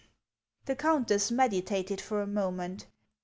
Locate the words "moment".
2.25-2.87